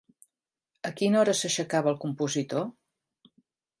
A 0.89 0.91
quina 1.01 1.21
hora 1.21 1.35
s'aixecava 1.41 1.93
el 1.93 1.99
compositor? 2.07 2.67